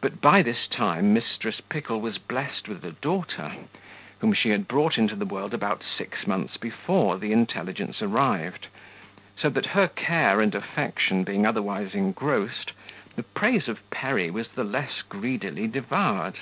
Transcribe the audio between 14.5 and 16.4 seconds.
less greedily devoured.